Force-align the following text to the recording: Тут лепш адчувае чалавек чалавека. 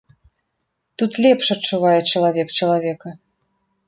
Тут 1.01 1.19
лепш 1.25 1.45
адчувае 1.55 1.99
чалавек 2.13 2.47
чалавека. 2.61 3.09